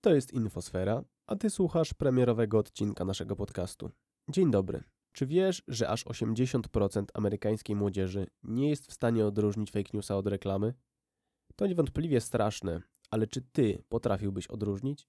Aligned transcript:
To 0.00 0.14
jest 0.14 0.32
Infosfera, 0.32 1.04
a 1.26 1.36
ty 1.36 1.50
słuchasz 1.50 1.94
premierowego 1.94 2.58
odcinka 2.58 3.04
naszego 3.04 3.36
podcastu. 3.36 3.90
Dzień 4.30 4.50
dobry. 4.50 4.84
Czy 5.12 5.26
wiesz, 5.26 5.62
że 5.68 5.88
aż 5.88 6.04
80% 6.04 7.04
amerykańskiej 7.14 7.76
młodzieży 7.76 8.26
nie 8.42 8.70
jest 8.70 8.86
w 8.86 8.92
stanie 8.92 9.26
odróżnić 9.26 9.70
fake 9.70 9.90
newsa 9.94 10.16
od 10.16 10.26
reklamy? 10.26 10.74
To 11.56 11.66
niewątpliwie 11.66 12.20
straszne, 12.20 12.82
ale 13.10 13.26
czy 13.26 13.42
ty 13.42 13.84
potrafiłbyś 13.88 14.46
odróżnić? 14.46 15.08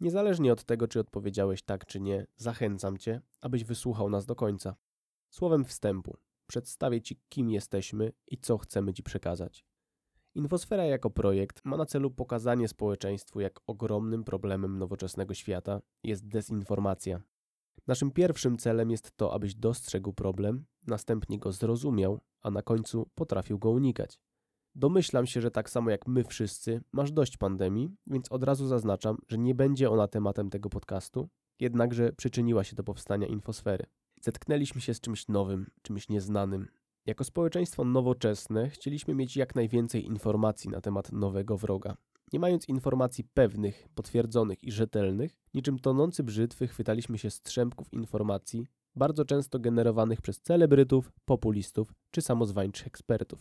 Niezależnie 0.00 0.52
od 0.52 0.64
tego, 0.64 0.88
czy 0.88 1.00
odpowiedziałeś 1.00 1.62
tak 1.62 1.86
czy 1.86 2.00
nie, 2.00 2.26
zachęcam 2.36 2.98
cię, 2.98 3.20
abyś 3.40 3.64
wysłuchał 3.64 4.10
nas 4.10 4.26
do 4.26 4.34
końca. 4.34 4.76
Słowem 5.30 5.64
wstępu 5.64 6.16
przedstawię 6.46 7.02
ci, 7.02 7.20
kim 7.28 7.50
jesteśmy 7.50 8.12
i 8.26 8.38
co 8.38 8.58
chcemy 8.58 8.92
ci 8.94 9.02
przekazać. 9.02 9.66
Infosfera 10.34 10.84
jako 10.84 11.10
projekt 11.10 11.60
ma 11.64 11.76
na 11.76 11.86
celu 11.86 12.10
pokazanie 12.10 12.68
społeczeństwu, 12.68 13.40
jak 13.40 13.60
ogromnym 13.66 14.24
problemem 14.24 14.78
nowoczesnego 14.78 15.34
świata 15.34 15.80
jest 16.04 16.28
dezinformacja. 16.28 17.20
Naszym 17.86 18.10
pierwszym 18.10 18.58
celem 18.58 18.90
jest 18.90 19.16
to, 19.16 19.34
abyś 19.34 19.54
dostrzegł 19.54 20.12
problem, 20.12 20.64
następnie 20.86 21.38
go 21.38 21.52
zrozumiał, 21.52 22.20
a 22.42 22.50
na 22.50 22.62
końcu 22.62 23.10
potrafił 23.14 23.58
go 23.58 23.70
unikać. 23.70 24.20
Domyślam 24.74 25.26
się, 25.26 25.40
że 25.40 25.50
tak 25.50 25.70
samo 25.70 25.90
jak 25.90 26.06
my 26.06 26.24
wszyscy, 26.24 26.80
masz 26.92 27.12
dość 27.12 27.36
pandemii, 27.36 27.90
więc 28.06 28.32
od 28.32 28.44
razu 28.44 28.66
zaznaczam, 28.66 29.18
że 29.28 29.38
nie 29.38 29.54
będzie 29.54 29.90
ona 29.90 30.08
tematem 30.08 30.50
tego 30.50 30.68
podcastu, 30.68 31.28
jednakże 31.60 32.12
przyczyniła 32.12 32.64
się 32.64 32.76
do 32.76 32.84
powstania 32.84 33.26
infosfery. 33.26 33.86
Zetknęliśmy 34.20 34.80
się 34.80 34.94
z 34.94 35.00
czymś 35.00 35.28
nowym, 35.28 35.70
czymś 35.82 36.08
nieznanym. 36.08 36.68
Jako 37.06 37.24
społeczeństwo 37.24 37.84
nowoczesne 37.84 38.70
chcieliśmy 38.70 39.14
mieć 39.14 39.36
jak 39.36 39.54
najwięcej 39.54 40.06
informacji 40.06 40.70
na 40.70 40.80
temat 40.80 41.12
nowego 41.12 41.56
wroga. 41.56 41.96
Nie 42.32 42.40
mając 42.40 42.68
informacji 42.68 43.24
pewnych, 43.24 43.88
potwierdzonych 43.94 44.64
i 44.64 44.72
rzetelnych, 44.72 45.36
niczym 45.54 45.78
tonący 45.78 46.22
brzytwy 46.22 46.66
chwytaliśmy 46.66 47.18
się 47.18 47.30
strzępków 47.30 47.92
informacji, 47.92 48.66
bardzo 48.96 49.24
często 49.24 49.58
generowanych 49.58 50.22
przez 50.22 50.40
celebrytów, 50.40 51.12
populistów 51.24 51.94
czy 52.10 52.22
samozwańczych 52.22 52.86
ekspertów. 52.86 53.40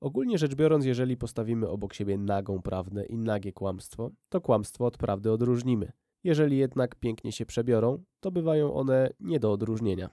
Ogólnie 0.00 0.38
rzecz 0.38 0.54
biorąc, 0.54 0.84
jeżeli 0.84 1.16
postawimy 1.16 1.68
obok 1.68 1.94
siebie 1.94 2.18
nagą 2.18 2.62
prawdę 2.62 3.06
i 3.06 3.18
nagie 3.18 3.52
kłamstwo, 3.52 4.10
to 4.28 4.40
kłamstwo 4.40 4.86
od 4.86 4.98
prawdy 4.98 5.32
odróżnimy. 5.32 5.92
Jeżeli 6.24 6.56
jednak 6.56 6.94
pięknie 6.94 7.32
się 7.32 7.46
przebiorą, 7.46 8.02
to 8.20 8.30
bywają 8.30 8.74
one 8.74 9.10
nie 9.20 9.40
do 9.40 9.52
odróżnienia. 9.52 10.10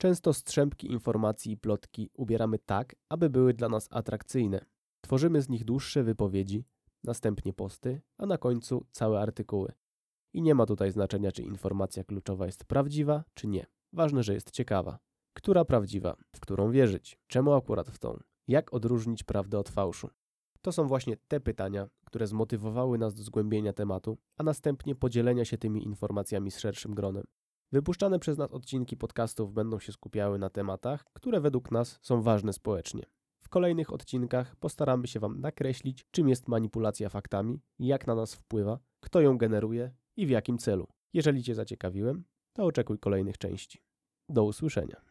Często 0.00 0.32
strzępki 0.32 0.92
informacji 0.92 1.52
i 1.52 1.56
plotki 1.56 2.10
ubieramy 2.14 2.58
tak, 2.58 2.96
aby 3.08 3.30
były 3.30 3.54
dla 3.54 3.68
nas 3.68 3.88
atrakcyjne. 3.90 4.64
Tworzymy 5.00 5.42
z 5.42 5.48
nich 5.48 5.64
dłuższe 5.64 6.02
wypowiedzi, 6.02 6.64
następnie 7.04 7.52
posty, 7.52 8.00
a 8.18 8.26
na 8.26 8.38
końcu 8.38 8.86
całe 8.92 9.20
artykuły. 9.20 9.72
I 10.32 10.42
nie 10.42 10.54
ma 10.54 10.66
tutaj 10.66 10.92
znaczenia, 10.92 11.32
czy 11.32 11.42
informacja 11.42 12.04
kluczowa 12.04 12.46
jest 12.46 12.64
prawdziwa, 12.64 13.24
czy 13.34 13.46
nie. 13.46 13.66
Ważne, 13.92 14.22
że 14.22 14.34
jest 14.34 14.50
ciekawa. 14.50 14.98
Która 15.32 15.64
prawdziwa? 15.64 16.16
W 16.36 16.40
którą 16.40 16.70
wierzyć? 16.70 17.18
Czemu 17.26 17.52
akurat 17.52 17.90
w 17.90 17.98
tą? 17.98 18.18
Jak 18.48 18.74
odróżnić 18.74 19.24
prawdę 19.24 19.58
od 19.58 19.68
fałszu? 19.68 20.10
To 20.60 20.72
są 20.72 20.86
właśnie 20.86 21.16
te 21.28 21.40
pytania, 21.40 21.88
które 22.04 22.26
zmotywowały 22.26 22.98
nas 22.98 23.14
do 23.14 23.22
zgłębienia 23.22 23.72
tematu, 23.72 24.18
a 24.36 24.42
następnie 24.42 24.94
podzielenia 24.94 25.44
się 25.44 25.58
tymi 25.58 25.84
informacjami 25.84 26.50
z 26.50 26.58
szerszym 26.58 26.94
gronem. 26.94 27.24
Wypuszczane 27.72 28.18
przez 28.18 28.38
nas 28.38 28.52
odcinki 28.52 28.96
podcastów 28.96 29.52
będą 29.52 29.78
się 29.78 29.92
skupiały 29.92 30.38
na 30.38 30.50
tematach, 30.50 31.04
które 31.12 31.40
według 31.40 31.70
nas 31.70 31.98
są 32.02 32.22
ważne 32.22 32.52
społecznie. 32.52 33.02
W 33.40 33.48
kolejnych 33.48 33.92
odcinkach 33.92 34.56
postaramy 34.56 35.06
się 35.06 35.20
Wam 35.20 35.40
nakreślić, 35.40 36.06
czym 36.10 36.28
jest 36.28 36.48
manipulacja 36.48 37.08
faktami, 37.08 37.60
jak 37.78 38.06
na 38.06 38.14
nas 38.14 38.34
wpływa, 38.34 38.78
kto 39.00 39.20
ją 39.20 39.38
generuje 39.38 39.94
i 40.16 40.26
w 40.26 40.30
jakim 40.30 40.58
celu. 40.58 40.88
Jeżeli 41.12 41.42
Cię 41.42 41.54
zaciekawiłem, 41.54 42.24
to 42.52 42.64
oczekuj 42.64 42.98
kolejnych 42.98 43.38
części. 43.38 43.82
Do 44.28 44.44
usłyszenia. 44.44 45.00